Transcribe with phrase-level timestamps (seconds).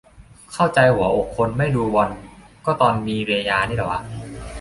[0.53, 2.09] เข้าใจหัวอกคนไม่ดูบอล
[2.65, 3.99] ก็ตอนมีเรยานี่แหละว่ะ